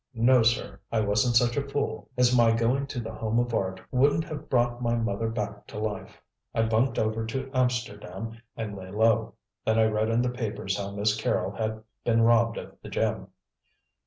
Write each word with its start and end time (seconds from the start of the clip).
No, 0.15 0.41
sir; 0.41 0.79
I 0.91 0.99
wasn't 1.01 1.35
such 1.35 1.55
a 1.57 1.69
fool, 1.69 2.09
as 2.17 2.35
my 2.35 2.53
going 2.55 2.87
to 2.87 2.99
The 2.99 3.13
Home 3.13 3.37
of 3.37 3.53
Art 3.53 3.79
wouldn't 3.91 4.23
have 4.23 4.49
brought 4.49 4.81
my 4.81 4.95
mother 4.95 5.29
back 5.29 5.67
to 5.67 5.77
life. 5.77 6.19
I 6.55 6.63
bunked 6.63 6.97
over 6.97 7.23
to 7.27 7.51
Amsterdam 7.53 8.41
and 8.57 8.75
lay 8.75 8.89
low. 8.89 9.35
Then 9.63 9.77
I 9.77 9.83
read 9.85 10.09
in 10.09 10.23
the 10.23 10.31
papers 10.31 10.75
how 10.75 10.89
Miss 10.89 11.15
Carrol 11.15 11.51
had 11.51 11.83
been 12.03 12.23
robbed 12.23 12.57
of 12.57 12.77
the 12.81 12.89
gem." 12.89 13.27